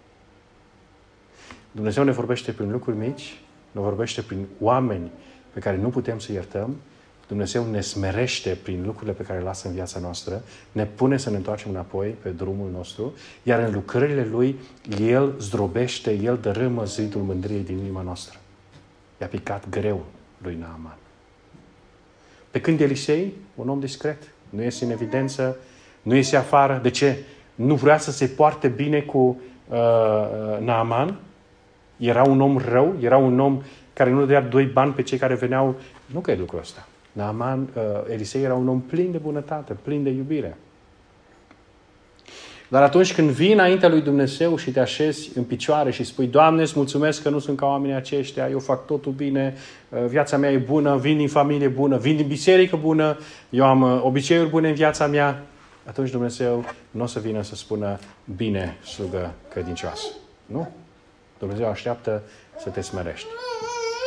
[1.75, 3.41] Dumnezeu ne vorbește prin lucruri mici,
[3.73, 5.11] ne vorbește prin oameni
[5.53, 6.77] pe care nu putem să iertăm.
[7.29, 11.31] Dumnezeu ne smerește prin lucrurile pe care le lasă în viața noastră, ne pune să
[11.31, 14.59] ne întoarcem înapoi pe drumul nostru, iar în lucrările Lui,
[15.01, 18.39] El zdrobește, El dărâmă zidul mândriei din inima noastră.
[19.21, 20.05] I-a picat greu
[20.43, 20.97] lui Naaman.
[22.51, 25.57] Pe când Elisei, un om discret, nu iese în evidență,
[26.03, 26.81] nu iese afară.
[26.83, 27.19] De ce?
[27.55, 29.19] Nu vrea să se poarte bine cu
[29.69, 31.19] uh, uh Naaman.
[31.97, 35.35] Era un om rău, era un om care nu dădea doi bani pe cei care
[35.35, 35.75] veneau.
[36.07, 36.87] Nu că e lucrul ăsta.
[37.13, 40.57] Naaman, uh, Elisei era un om plin de bunătate, plin de iubire.
[42.69, 46.63] Dar atunci când vii înaintea lui Dumnezeu și te așezi în picioare și spui, Doamne,
[46.63, 49.55] îți mulțumesc că nu sunt ca oamenii aceștia, eu fac totul bine,
[49.89, 53.19] uh, viața mea e bună, vin din familie bună, vin din biserică bună,
[53.51, 55.43] eu am uh, obiceiuri bune în viața mea,
[55.87, 57.99] atunci Dumnezeu nu o să vină să spună,
[58.37, 60.07] bine, slugă credincioasă.
[60.47, 60.69] Nu?
[61.39, 62.23] Dumnezeu așteaptă
[62.59, 63.27] să te smerești.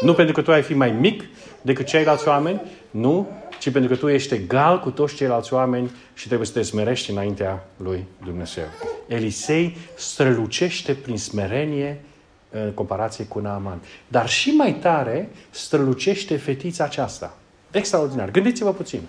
[0.01, 1.23] Nu pentru că tu ai fi mai mic
[1.61, 2.61] decât ceilalți oameni,
[2.91, 3.27] nu,
[3.59, 7.11] ci pentru că tu ești egal cu toți ceilalți oameni și trebuie să te smerești
[7.11, 8.65] înaintea lui Dumnezeu.
[9.07, 12.01] Elisei strălucește prin smerenie
[12.49, 13.81] în comparație cu Naaman.
[14.07, 17.37] Dar și mai tare strălucește fetița aceasta.
[17.71, 18.31] Extraordinar.
[18.31, 19.01] Gândiți-vă puțin.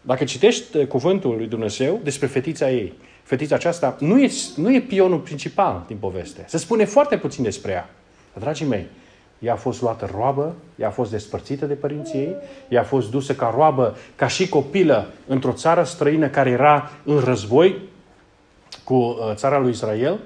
[0.00, 2.92] Dacă citești uh, cuvântul lui Dumnezeu despre fetița ei,
[3.24, 6.44] fetița aceasta nu e, nu e pionul principal din poveste.
[6.48, 7.90] Se spune foarte puțin despre ea.
[8.32, 8.86] Dar, dragii mei,
[9.38, 12.34] ea a fost luată roabă, ea a fost despărțită de părinții ei,
[12.68, 17.18] ea a fost dusă ca roabă, ca și copilă, într-o țară străină care era în
[17.18, 17.78] război
[18.84, 20.18] cu uh, țara lui Israel,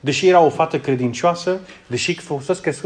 [0.00, 2.14] deși era o fată credincioasă, deși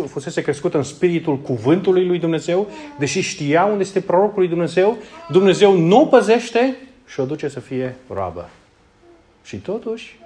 [0.06, 4.96] fusese crescută în spiritul cuvântului lui Dumnezeu, deși știa unde este prorocul lui Dumnezeu,
[5.30, 6.76] Dumnezeu nu o păzește
[7.06, 8.48] și o duce să fie roabă.
[9.46, 10.18] Și totuși,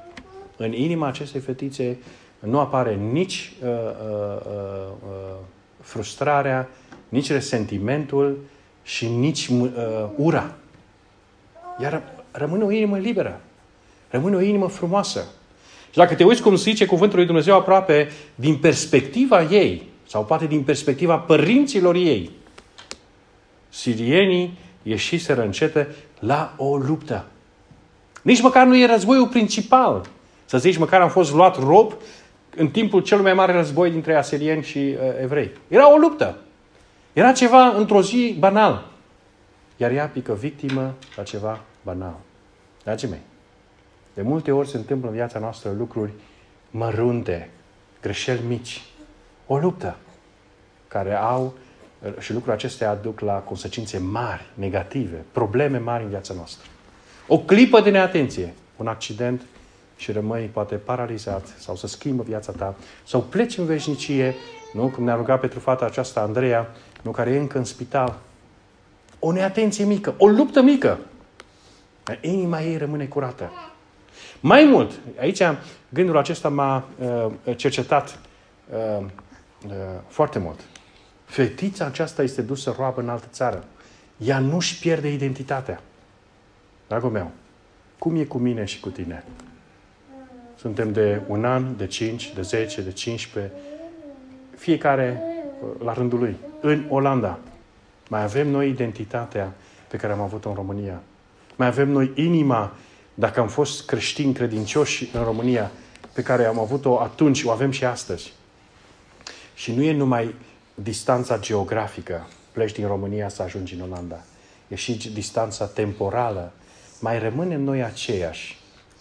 [0.56, 1.98] în inima acestei fetițe
[2.38, 3.76] nu apare nici uh, uh,
[4.46, 5.36] uh, uh,
[5.80, 6.68] frustrarea,
[7.08, 8.38] nici resentimentul
[8.82, 9.68] și nici uh,
[10.16, 10.54] ura.
[11.82, 13.40] Iar rămâne o inimă liberă.
[14.10, 15.24] Rămâne o inimă frumoasă.
[15.90, 20.46] Și dacă te uiți cum zice cuvântul lui Dumnezeu aproape din perspectiva ei, sau poate
[20.46, 22.30] din perspectiva părinților ei,
[23.68, 27.26] sirienii ieșiseră încete la o luptă.
[28.22, 30.06] Nici măcar nu e războiul principal.
[30.44, 31.92] Să zici, măcar am fost luat rob
[32.56, 35.50] în timpul cel mai mare război dintre asirieni și uh, evrei.
[35.68, 36.38] Era o luptă.
[37.12, 38.86] Era ceva într-o zi banal.
[39.76, 42.14] Iar ea pică victimă la ceva banal.
[42.84, 43.20] Dragii mei,
[44.14, 46.12] de multe ori se întâmplă în viața noastră lucruri
[46.70, 47.50] mărunte,
[48.02, 48.82] greșeli mici.
[49.46, 49.96] O luptă
[50.88, 51.54] care au
[52.18, 56.69] și lucrurile acestea aduc la consecințe mari, negative, probleme mari în viața noastră.
[57.32, 59.42] O clipă de neatenție, un accident
[59.96, 62.74] și rămâi poate paralizat sau să schimbă viața ta
[63.06, 64.34] sau pleci în veșnicie,
[64.72, 64.88] nu?
[64.88, 67.10] Cum ne-a rugat pentru fata aceasta, Andreea, nu?
[67.10, 68.18] care e încă în spital.
[69.18, 70.98] o neatenție mică, o luptă mică.
[72.04, 73.52] Dar inima ei rămâne curată.
[74.40, 75.42] Mai mult, aici
[75.88, 78.18] gândul acesta m-a uh, cercetat
[78.72, 79.04] uh,
[79.66, 79.72] uh,
[80.08, 80.60] foarte mult.
[81.24, 83.64] Fetița aceasta este dusă roabă în altă țară.
[84.16, 85.80] Ea nu-și pierde identitatea.
[86.90, 87.30] Dragul meu,
[87.98, 89.24] cum e cu mine și cu tine?
[90.56, 93.52] Suntem de un an, de 5, de 10, de 15,
[94.56, 95.22] fiecare
[95.62, 96.36] uh, la rândul lui.
[96.60, 97.38] În Olanda.
[98.08, 99.52] Mai avem noi identitatea
[99.88, 101.02] pe care am avut-o în România.
[101.56, 102.72] Mai avem noi inima,
[103.14, 105.70] dacă am fost creștini credincioși în România,
[106.12, 108.32] pe care am avut-o atunci, o avem și astăzi.
[109.54, 110.34] Și nu e numai
[110.74, 114.24] distanța geografică, pleci din România să ajungi în Olanda.
[114.68, 116.52] E și distanța temporală.
[117.00, 118.58] Mai rămânem noi aceiași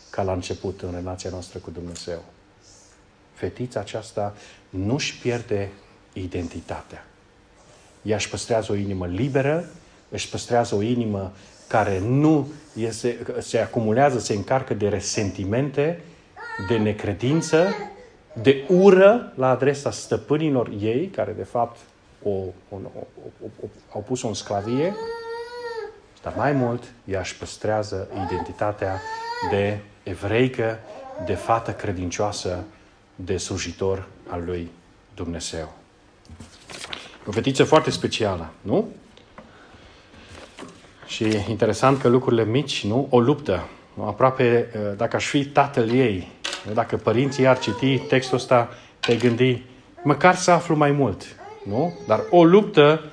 [0.09, 2.23] ca la început în relația noastră cu Dumnezeu.
[3.33, 4.35] Fetița aceasta
[4.69, 5.69] nu-și pierde
[6.13, 7.05] identitatea.
[8.01, 9.69] Ea își păstrează o inimă liberă,
[10.09, 11.33] își păstrează o inimă
[11.67, 16.01] care nu este, se acumulează, se încarcă de resentimente,
[16.67, 17.67] de necredință,
[18.41, 21.77] de ură la adresa stăpânilor ei, care de fapt
[22.23, 23.01] o, o, o,
[23.63, 24.95] o, au pus-o în sclavie,
[26.23, 29.01] dar mai mult, ea își păstrează identitatea
[29.49, 30.79] de evreică,
[31.25, 32.63] de fată credincioasă,
[33.15, 34.71] de slujitor al lui
[35.15, 35.73] Dumnezeu.
[37.25, 38.87] O fetiță foarte specială, nu?
[41.05, 43.07] Și interesant că lucrurile mici, nu?
[43.09, 43.67] O luptă.
[43.93, 44.03] Nu?
[44.03, 46.31] Aproape, uh, dacă aș fi tatăl ei,
[46.73, 49.61] dacă părinții ar citi textul ăsta, te gândi,
[50.03, 51.23] măcar să aflu mai mult.
[51.63, 51.93] Nu?
[52.07, 53.03] Dar o luptă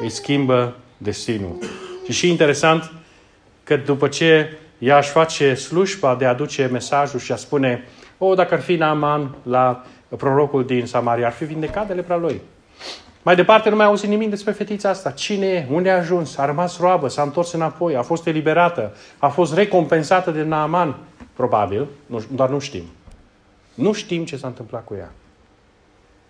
[0.00, 1.58] îi schimbă destinul.
[2.06, 2.90] Și și interesant
[3.64, 7.84] că după ce ea își face slujba de a aduce mesajul și a spune,
[8.18, 9.84] o, dacă ar fi Naaman la
[10.16, 12.40] prorocul din Samaria, ar fi vindecat de lepra lui.
[13.22, 15.10] Mai departe nu mai auzi nimic despre fetița asta.
[15.10, 15.66] Cine e?
[15.70, 16.36] Unde a ajuns?
[16.36, 20.96] A rămas roabă, s-a întors înapoi, a fost eliberată, a fost recompensată de Naaman.
[21.32, 22.84] Probabil, nu, doar nu știm.
[23.74, 25.12] Nu știm ce s-a întâmplat cu ea.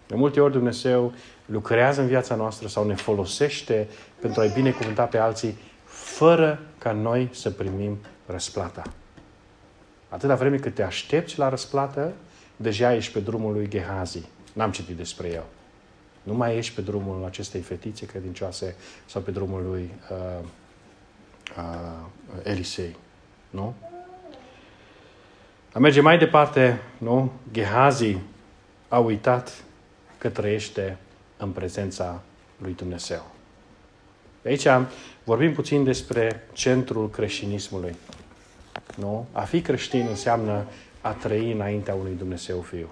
[0.06, 1.12] De multe ori Dumnezeu
[1.46, 3.88] lucrează în viața noastră sau ne folosește
[4.26, 8.82] pentru a-i binecuvânta pe alții fără ca noi să primim răsplata.
[10.08, 12.12] Atâta vreme cât te aștepți la răsplată,
[12.56, 14.28] deja ești pe drumul lui Gehazi.
[14.52, 15.42] N-am citit despre el.
[16.22, 18.74] Nu mai ești pe drumul acestei fetițe credincioase
[19.06, 20.44] sau pe drumul lui uh,
[21.56, 22.96] uh, Elisei.
[23.50, 23.74] Nu?
[25.72, 27.32] A merge mai departe, nu?
[27.52, 28.16] Gehazi
[28.88, 29.64] a uitat
[30.18, 30.96] că trăiește
[31.36, 32.22] în prezența
[32.58, 33.35] lui Dumnezeu.
[34.46, 34.86] De aici
[35.24, 37.94] vorbim puțin despre centrul creștinismului.
[38.96, 39.26] Nu?
[39.32, 40.64] A fi creștin înseamnă
[41.00, 42.88] a trăi înaintea unui Dumnezeu Fiu.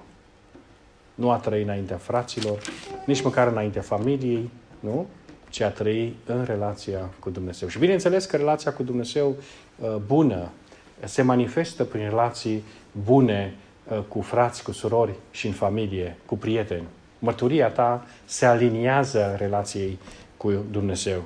[1.14, 2.58] Nu a trăi înaintea fraților,
[3.06, 5.06] nici măcar înaintea familiei, nu?
[5.48, 7.68] ci a trăi în relația cu Dumnezeu.
[7.68, 9.36] Și bineînțeles că relația cu Dumnezeu
[9.78, 10.50] uh, bună
[11.04, 12.64] se manifestă prin relații
[13.04, 13.54] bune
[13.88, 16.86] uh, cu frați, cu surori și în familie, cu prieteni.
[17.18, 19.98] Mărturia ta se aliniază relației
[20.36, 21.22] cu Dumnezeu.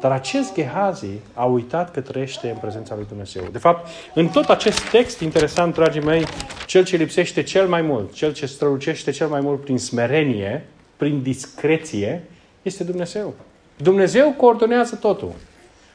[0.00, 3.42] Dar acest Gehazi a uitat că trăiește în prezența lui Dumnezeu.
[3.52, 6.24] De fapt, în tot acest text, interesant, dragii mei,
[6.66, 10.64] cel ce lipsește cel mai mult, cel ce strălucește cel mai mult prin smerenie,
[10.96, 12.24] prin discreție,
[12.62, 13.34] este Dumnezeu.
[13.76, 15.32] Dumnezeu coordonează totul.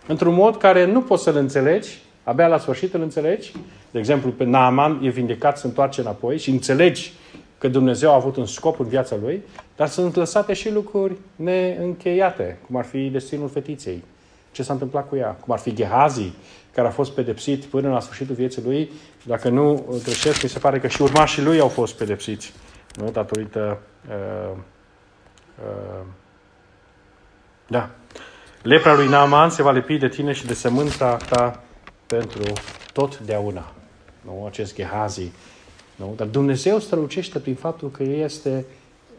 [0.08, 3.52] Într-un mod care nu poți să-l înțelegi, abia la sfârșit îl înțelegi.
[3.92, 7.14] De exemplu, pe Naaman e vindecat, se întoarce înapoi și înțelegi
[7.62, 9.42] că Dumnezeu a avut un scop în viața lui,
[9.76, 14.04] dar sunt lăsate și lucruri neîncheiate, cum ar fi destinul fetiței.
[14.52, 15.28] Ce s-a întâmplat cu ea?
[15.28, 16.34] Cum ar fi Gehazi,
[16.74, 18.92] care a fost pedepsit până la sfârșitul vieții lui.
[19.24, 22.54] Dacă nu greșesc, mi se pare că și urmașii lui au fost pedepsiți.
[22.96, 23.12] Nu?
[23.12, 23.82] Datorită...
[24.10, 24.58] Uh,
[25.64, 26.06] uh,
[27.68, 27.90] da.
[28.62, 31.64] Lepra lui Naaman se va lipi de tine și de sămânța ta
[32.08, 32.54] pentru
[32.94, 33.72] totdeauna.
[34.22, 34.46] Nu?
[34.48, 35.32] Acest Gehazi
[36.02, 36.14] nu?
[36.16, 38.66] Dar Dumnezeu strălucește prin faptul că El este,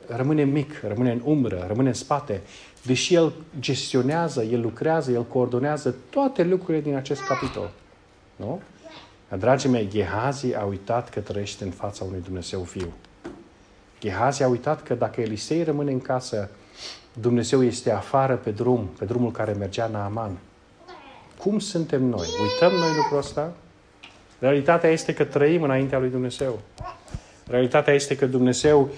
[0.06, 2.40] rămâne mic, rămâne în umbră, rămâne în spate,
[2.82, 7.70] deși El gestionează, El lucrează, El coordonează toate lucrurile din acest capitol.
[8.36, 8.60] Nu?
[9.28, 12.92] Dar, dragii mei, Gehazi a uitat că trăiește în fața unui Dumnezeu viu.
[14.00, 16.50] Gehazi a uitat că dacă Elisei rămâne în casă,
[17.20, 20.38] Dumnezeu este afară pe drum, pe drumul care mergea Naaman.
[21.38, 22.26] Cum suntem noi?
[22.42, 23.52] Uităm noi lucrul ăsta?
[24.42, 26.58] Realitatea este că trăim înaintea lui Dumnezeu.
[27.48, 28.88] Realitatea este că Dumnezeu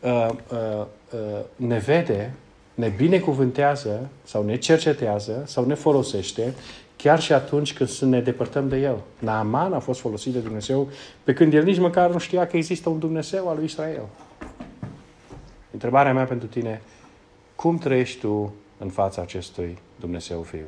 [0.00, 2.32] uh, uh, uh, ne vede,
[2.74, 6.54] ne binecuvântează sau ne cercetează sau ne folosește
[6.96, 8.96] chiar și atunci când ne depărtăm de El.
[9.18, 10.88] Naaman a fost folosit de Dumnezeu
[11.24, 14.06] pe când el nici măcar nu știa că există un Dumnezeu al lui Israel.
[15.70, 16.82] Întrebarea mea pentru tine,
[17.54, 20.66] cum trăiești tu în fața acestui Dumnezeu Fiu?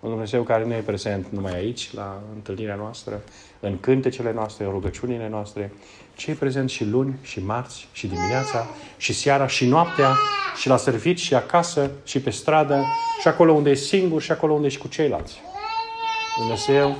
[0.00, 3.20] Un Dumnezeu care nu e prezent numai aici, la întâlnirea noastră,
[3.60, 5.72] în cântecele noastre, în rugăciunile noastre,
[6.14, 10.16] ci e prezent și luni, și marți, și dimineața, și seara, și noaptea,
[10.56, 12.84] și la servici, și acasă, și pe stradă,
[13.20, 15.40] și acolo unde e singur, și acolo unde e și cu ceilalți.
[16.38, 16.96] Dumnezeu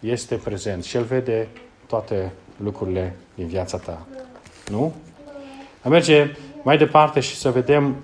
[0.00, 1.48] este prezent și El vede
[1.86, 4.06] toate lucrurile din viața ta.
[4.70, 4.94] Nu?
[5.82, 7.96] A merge mai departe și să vedem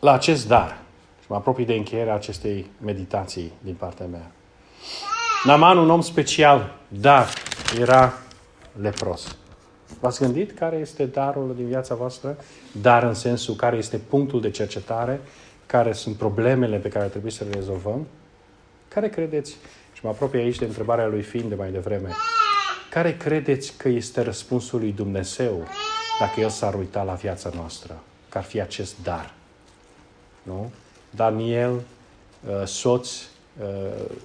[0.00, 0.83] la acest dar.
[1.24, 4.30] Și mă apropii de încheierea acestei meditații din partea mea.
[5.44, 7.28] Naman, un om special, dar
[7.80, 8.12] era
[8.80, 9.36] lepros.
[10.00, 12.36] V-ați gândit care este darul din viața voastră?
[12.80, 15.20] Dar în sensul care este punctul de cercetare,
[15.66, 18.06] care sunt problemele pe care trebuie să le rezolvăm?
[18.88, 19.50] Care credeți,
[19.92, 22.08] și mă apropii aici de întrebarea lui Fin de mai devreme,
[22.90, 25.66] care credeți că este răspunsul lui Dumnezeu
[26.20, 28.02] dacă El s-ar uita la viața noastră?
[28.28, 29.32] Că ar fi acest dar.
[30.42, 30.70] Nu?
[31.16, 33.66] Daniel, uh, soț, uh,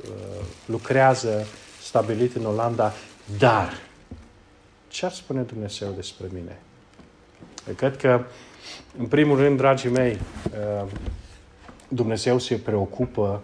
[0.03, 1.45] uh, lucrează
[1.81, 2.93] stabilit în Olanda,
[3.37, 3.73] dar
[4.87, 6.59] ce ar spune Dumnezeu despre mine?
[7.75, 8.23] Cred că,
[8.97, 10.19] în primul rând, dragii mei,
[11.87, 13.41] Dumnezeu se preocupă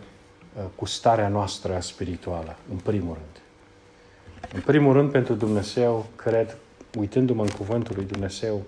[0.75, 3.41] cu starea noastră spirituală, în primul rând.
[4.53, 6.57] În primul rând, pentru Dumnezeu, cred,
[6.97, 8.61] uitându-mă în cuvântul lui Dumnezeu,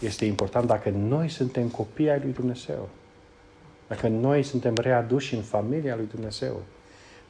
[0.00, 2.88] este important dacă noi suntem copii ai lui Dumnezeu.
[3.86, 6.62] Dacă noi suntem readuși în familia lui Dumnezeu.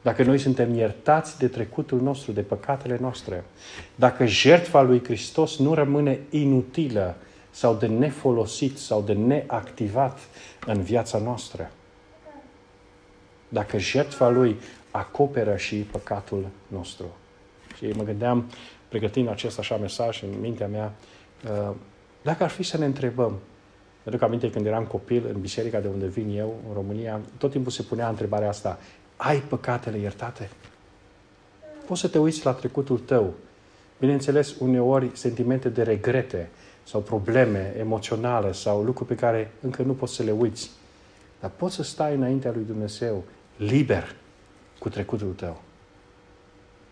[0.01, 3.43] Dacă noi suntem iertați de trecutul nostru, de păcatele noastre.
[3.95, 7.15] Dacă jertfa lui Hristos nu rămâne inutilă
[7.51, 10.19] sau de nefolosit sau de neactivat
[10.65, 11.71] în viața noastră.
[13.49, 14.55] Dacă jertfa lui
[14.91, 17.05] acoperă și păcatul nostru.
[17.77, 18.51] Și mă gândeam,
[18.89, 20.93] pregătind acest așa mesaj în mintea mea,
[21.49, 21.75] uh,
[22.21, 23.39] dacă ar fi să ne întrebăm,
[24.05, 27.51] pentru că aminte când eram copil în biserica de unde vin eu, în România, tot
[27.51, 28.79] timpul se punea întrebarea asta,
[29.15, 30.49] ai păcatele iertate?
[31.87, 33.33] Poți să te uiți la trecutul tău.
[33.99, 36.49] Bineînțeles, uneori sentimente de regrete
[36.83, 40.71] sau probleme emoționale sau lucruri pe care încă nu poți să le uiți.
[41.39, 43.23] Dar poți să stai înaintea lui Dumnezeu
[43.57, 44.15] liber
[44.79, 45.61] cu trecutul tău.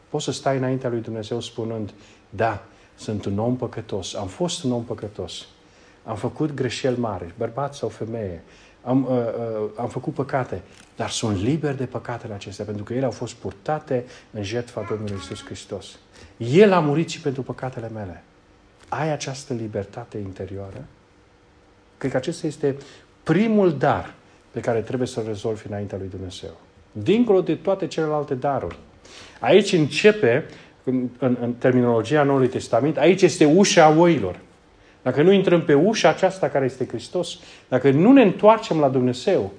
[0.09, 1.93] Poți să stai înaintea lui Dumnezeu spunând,
[2.29, 2.63] da,
[2.95, 5.47] sunt un om păcătos, am fost un om păcătos,
[6.03, 8.41] am făcut greșeli mari, bărbat sau femeie,
[8.83, 10.61] am, uh, uh, am făcut păcate,
[10.95, 15.15] dar sunt liber de păcatele acestea, pentru că ele au fost purtate în jertfa Domnului
[15.19, 15.85] Isus Hristos.
[16.37, 18.23] El a murit și pentru păcatele mele.
[18.89, 20.85] Ai această libertate interioară?
[21.97, 22.77] Cred că acesta este
[23.23, 24.13] primul dar
[24.51, 26.51] pe care trebuie să-l rezolvi înaintea lui Dumnezeu.
[26.91, 28.77] Dincolo de toate celelalte daruri.
[29.39, 30.45] Aici începe,
[30.83, 34.39] în, în, în terminologia Noului Testament, aici este ușa oilor.
[35.03, 39.51] Dacă nu intrăm pe ușa aceasta care este Hristos, dacă nu ne întoarcem la Dumnezeu,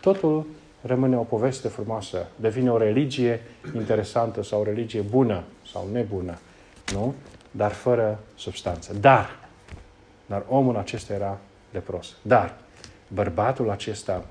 [0.00, 0.46] totul
[0.80, 3.40] rămâne o poveste frumoasă, devine o religie
[3.74, 5.42] interesantă sau o religie bună
[5.72, 6.38] sau nebună,
[6.92, 7.14] nu?
[7.50, 8.94] Dar fără substanță.
[9.00, 9.38] Dar,
[10.26, 11.38] dar omul acesta era
[11.70, 12.16] lepros.
[12.22, 12.54] Dar,
[13.08, 14.24] bărbatul acesta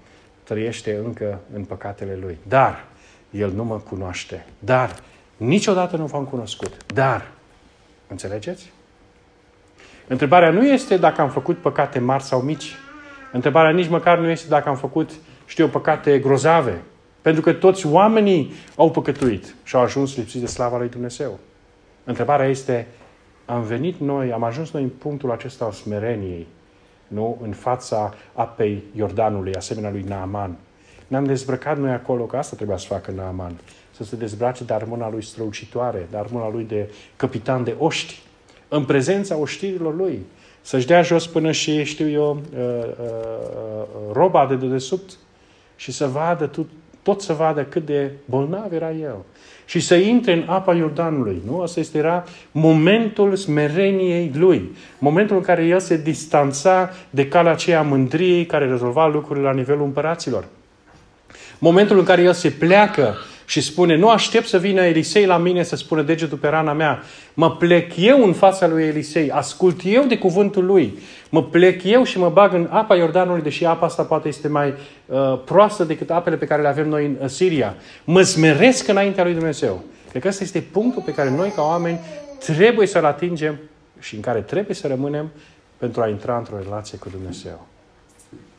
[0.43, 2.37] trăiește încă în păcatele lui.
[2.47, 2.85] Dar,
[3.31, 4.45] el nu mă cunoaște.
[4.59, 4.99] Dar,
[5.37, 6.93] niciodată nu v-am cunoscut.
[6.93, 7.31] Dar,
[8.07, 8.71] înțelegeți?
[10.07, 12.75] Întrebarea nu este dacă am făcut păcate mari sau mici.
[13.31, 15.11] Întrebarea nici măcar nu este dacă am făcut,
[15.45, 16.81] știu, păcate grozave.
[17.21, 21.39] Pentru că toți oamenii au păcătuit și au ajuns lipsiți de slava lui Dumnezeu.
[22.03, 22.87] Întrebarea este,
[23.45, 26.47] am venit noi, am ajuns noi în punctul acesta al smereniei,
[27.07, 27.37] nu?
[27.41, 30.55] În fața apei Iordanului, asemenea lui Naaman.
[31.07, 33.53] Ne-am dezbrăcat noi acolo, că asta trebuia să facă Naaman.
[33.91, 38.21] Să se dezbrace de armâna lui strălucitoare, de armâna lui de capitan de oști
[38.75, 40.19] în prezența oștirilor lui.
[40.61, 45.11] Să-și dea jos până și, știu eu, uh, uh, uh, roba de dedesubt
[45.75, 46.51] și să vadă,
[47.01, 49.15] tot să vadă cât de bolnav era el.
[49.65, 51.41] Și să intre în apa Iordanului.
[51.45, 51.61] Nu?
[51.61, 54.75] Asta este era momentul smereniei lui.
[54.97, 59.83] Momentul în care el se distanța de calea aceea mândriei care rezolva lucrurile la nivelul
[59.83, 60.45] împăraților.
[61.59, 63.15] Momentul în care el se pleacă
[63.53, 67.03] și spune, nu aștept să vină Elisei la mine să spună degetul pe rana mea.
[67.33, 70.97] Mă plec eu în fața lui Elisei, ascult eu de cuvântul lui.
[71.29, 74.73] Mă plec eu și mă bag în apa Iordanului, deși apa asta poate este mai
[75.05, 77.75] uh, proastă decât apele pe care le avem noi în uh, Siria.
[78.03, 79.83] Mă smeresc înaintea lui Dumnezeu.
[80.09, 81.99] Cred că ăsta este punctul pe care noi ca oameni
[82.39, 83.59] trebuie să-l atingem
[83.99, 85.31] și în care trebuie să rămânem
[85.77, 87.67] pentru a intra într-o relație cu Dumnezeu.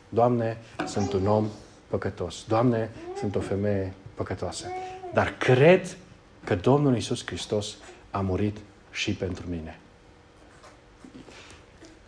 [0.09, 1.45] Doamne, sunt un om
[1.87, 2.43] păcătos.
[2.47, 2.89] Doamne,
[3.19, 4.65] sunt o femeie păcătoasă.
[5.13, 5.97] Dar cred
[6.43, 7.77] că Domnul Isus Hristos
[8.11, 8.57] a murit
[8.91, 9.79] și pentru mine.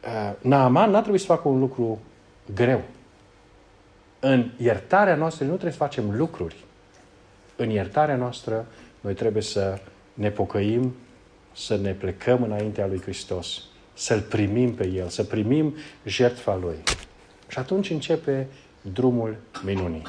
[0.05, 1.99] Uh, Naaman n-a trebuit să facă un lucru
[2.53, 2.81] greu.
[4.19, 6.55] În iertarea noastră nu trebuie să facem lucruri
[7.55, 8.65] În iertarea noastră,
[9.01, 9.79] noi trebuie să
[10.13, 10.95] ne pocăim,
[11.55, 16.75] să ne plecăm înaintea lui Hristos, să-L primim pe El, să primim jertfa Lui.
[17.47, 18.47] Și atunci începe
[18.81, 20.01] drumul minunii,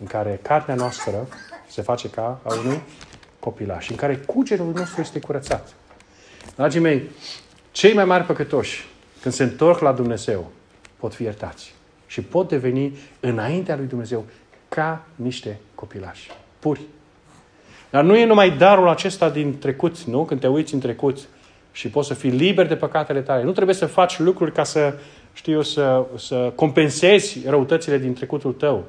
[0.00, 1.28] în care carnea noastră
[1.68, 2.82] se face ca a unui
[3.38, 5.74] copilaș, în care cugerul nostru este curățat.
[6.56, 7.02] Dragii mei,
[7.72, 8.86] cei mai mari păcătoși,
[9.20, 10.50] când se întorc la Dumnezeu,
[10.96, 11.74] pot fi iertați
[12.06, 14.24] și pot deveni înaintea lui Dumnezeu
[14.68, 16.80] ca niște copilași, puri.
[17.90, 20.24] Dar nu e numai darul acesta din trecut, nu?
[20.24, 21.18] Când te uiți în trecut
[21.72, 23.42] și poți să fii liber de păcatele tale.
[23.42, 24.94] Nu trebuie să faci lucruri ca să,
[25.32, 28.84] știu să, să compensezi răutățile din trecutul tău.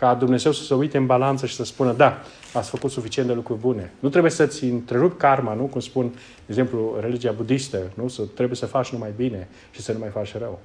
[0.00, 2.20] Ca Dumnezeu să se uite în balanță și să spună, da,
[2.52, 3.92] ați făcut suficient de lucruri bune.
[3.98, 5.62] Nu trebuie să-ți întrerup karma, nu?
[5.62, 8.08] Cum spun, de exemplu, religia budistă, nu?
[8.08, 10.58] Să, trebuie să faci numai bine și să nu mai faci rău.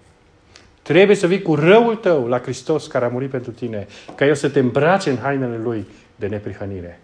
[0.82, 4.36] Trebuie să vii cu răul tău la Hristos care a murit pentru tine, ca El
[4.36, 7.00] să te îmbrace în hainele Lui de neprihănire.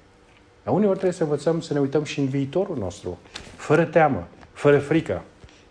[0.64, 3.20] Dar uneori trebuie să învățăm să ne uităm și în viitorul nostru,
[3.56, 5.22] fără teamă, fără frică,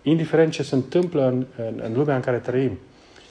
[0.03, 2.79] indiferent ce se întâmplă în, în, în lumea în care trăim.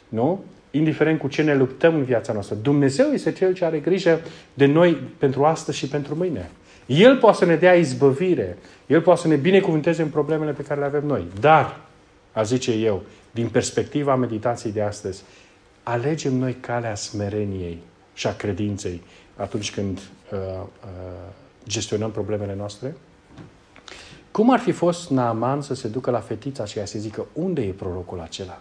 [0.07, 0.43] Nu?
[0.72, 2.55] Indiferent cu ce ne luptăm în viața noastră.
[2.55, 4.22] Dumnezeu este Cel ce are grijă
[4.53, 6.49] de noi pentru astăzi și pentru mâine.
[6.86, 8.57] El poate să ne dea izbăvire.
[8.88, 11.26] El poate să ne binecuvânteze în problemele pe care le avem noi.
[11.39, 11.80] Dar,
[12.32, 15.24] a zice eu, din perspectiva meditației de astăzi,
[15.84, 17.78] alegem noi calea smereniei
[18.13, 19.01] și a credinței
[19.36, 19.99] atunci când
[20.32, 21.34] uh, uh,
[21.67, 22.95] gestionăm problemele noastre?
[24.32, 27.61] Cum ar fi fost Naaman să se ducă la fetița aceea și să zică, unde
[27.61, 28.59] e prorocul acela?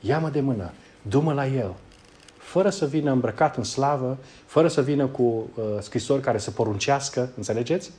[0.00, 0.72] Ia-mă de mână,
[1.08, 1.74] du-mă la el.
[2.38, 7.30] Fără să vină îmbrăcat în slavă, fără să vină cu uh, scrisori care să poruncească,
[7.36, 7.90] înțelegeți?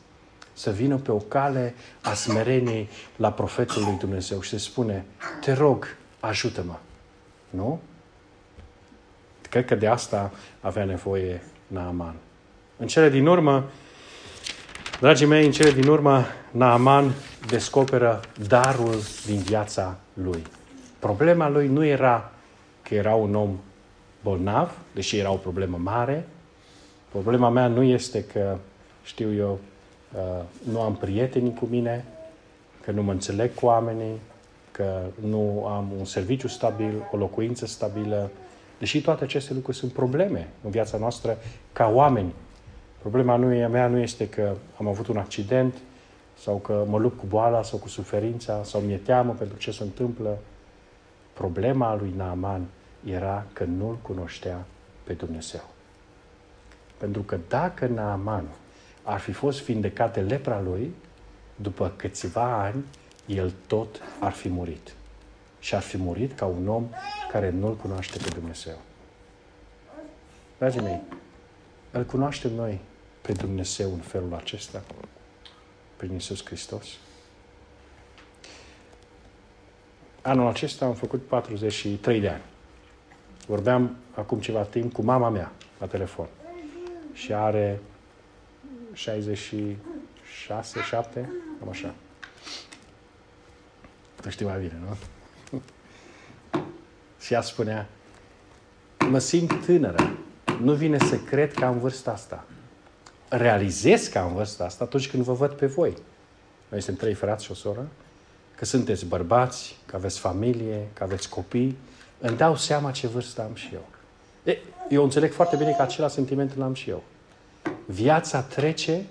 [0.54, 5.06] Să vină pe o cale a smereniei la profetul lui Dumnezeu și se spune,
[5.42, 5.88] te rog,
[6.20, 6.76] ajută-mă.
[7.50, 7.80] Nu?
[9.50, 10.32] Cred că de asta
[10.62, 12.16] avea nevoie Naaman.
[12.78, 13.64] În cele din urmă,
[15.00, 17.14] dragii mei, în cele din urmă, Naaman
[17.48, 18.96] descoperă darul
[19.26, 20.44] din viața lui.
[21.00, 22.32] Problema lui nu era
[22.88, 23.58] că era un om
[24.24, 26.28] bolnav, deși era o problemă mare.
[27.10, 28.58] Problema mea nu este că,
[29.04, 29.60] știu eu,
[30.16, 32.06] uh, nu am prieteni cu mine,
[32.82, 34.20] că nu mă înțeleg cu oamenii,
[34.72, 38.32] că nu am un serviciu stabil, o locuință stabilă,
[38.80, 41.38] deși toate aceste lucruri sunt probleme în viața noastră
[41.74, 42.34] ca oameni.
[43.00, 45.74] Problema nu e, mea nu este că am avut un accident
[46.38, 49.84] sau că mă lupt cu boala sau cu suferința sau mi-e teamă pentru ce se
[49.84, 50.38] întâmplă.
[51.34, 52.68] Problema lui Naaman
[53.06, 54.66] era că nu-L cunoștea
[55.04, 55.64] pe Dumnezeu.
[56.98, 58.46] Pentru că dacă Naaman
[59.04, 60.94] ar fi fost vindecat de lepra lui,
[61.56, 62.84] după câțiva ani,
[63.26, 64.94] el tot ar fi murit.
[65.60, 66.90] Și ar fi murit ca un om
[67.32, 68.78] care nu-L cunoaște pe Dumnezeu.
[70.58, 71.02] Dragii mei,
[71.92, 72.80] îl cunoaștem noi
[73.22, 74.84] pe Dumnezeu în felul acesta,
[75.98, 76.86] prin Iisus Hristos.
[80.22, 82.42] Anul acesta am făcut 43 de ani.
[83.48, 86.28] Vorbeam acum ceva timp cu mama mea la telefon.
[87.14, 87.80] Și are
[88.94, 91.30] 66, 7,
[91.60, 91.94] cam așa.
[94.22, 94.98] Tu știi mai bine, nu?
[97.24, 97.88] și ea spunea,
[99.10, 100.18] mă simt tânără.
[100.62, 102.46] Nu vine să cred că am vârsta asta.
[103.30, 105.94] Realizez că am vârsta asta atunci când vă văd pe voi.
[106.70, 107.88] Noi suntem trei frați și o soră.
[108.56, 111.78] Că sunteți bărbați, că aveți familie, că aveți copii.
[112.20, 113.86] Îmi dau seama ce vârstă am și eu.
[114.44, 114.58] E,
[114.90, 117.04] eu înțeleg foarte bine că acela sentiment îl am și eu.
[117.86, 119.06] Viața trece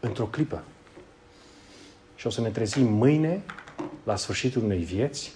[0.00, 0.62] într-o clipă.
[2.14, 3.42] Și o să ne trezim mâine,
[4.04, 5.32] la sfârșitul unei vieți,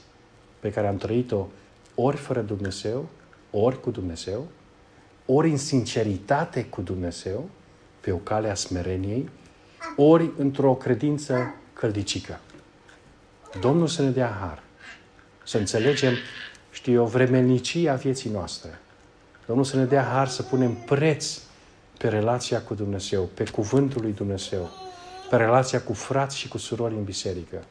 [0.61, 1.47] pe care am trăit-o
[1.95, 3.09] ori fără Dumnezeu,
[3.51, 4.47] ori cu Dumnezeu,
[5.27, 7.49] ori în sinceritate cu Dumnezeu,
[8.01, 9.29] pe o cale a smereniei,
[9.97, 12.41] ori într-o credință căldicică.
[13.61, 14.63] Domnul să ne dea har,
[15.45, 16.13] să înțelegem,
[16.71, 18.81] știu o vremelnicie a vieții noastre.
[19.47, 21.39] Domnul să ne dea har să punem preț
[21.99, 24.71] pe relația cu Dumnezeu, pe cuvântul lui Dumnezeu,
[25.31, 27.65] pe relația cu frați și cu surori în biserică.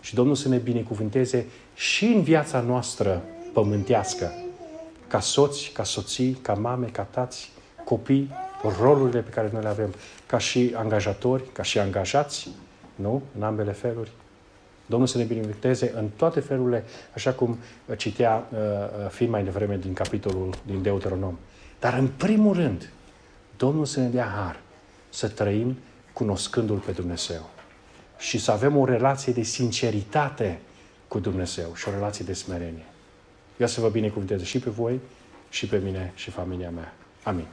[0.00, 3.22] Și Domnul să ne binecuvânteze și în viața noastră
[3.52, 4.32] pământească,
[5.08, 7.52] ca soți, ca soții, ca mame, ca tați,
[7.84, 8.30] copii,
[8.80, 9.94] rolurile pe care noi le avem,
[10.26, 12.48] ca și angajatori, ca și angajați,
[12.94, 13.22] nu?
[13.36, 14.10] În ambele feluri.
[14.86, 17.58] Domnul să ne binecuvânteze în toate felurile, așa cum
[17.96, 21.38] citea uh, uh fi mai devreme din capitolul din Deuteronom.
[21.80, 22.90] Dar în primul rând,
[23.56, 24.60] Domnul să ne dea har
[25.08, 25.76] să trăim
[26.12, 27.50] cunoscându-L pe Dumnezeu
[28.18, 30.60] și să avem o relație de sinceritate
[31.08, 32.86] cu Dumnezeu și o relație de smerenie.
[33.56, 35.00] Ia să vă binecuvânteze și pe voi,
[35.48, 36.94] și pe mine, și familia mea.
[37.22, 37.46] Amin.